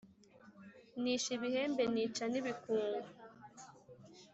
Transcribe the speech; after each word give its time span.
Nishe 1.01 1.29
ibihembe 1.37 1.83
nica 1.93 2.23
n’ibikungu, 2.29 3.07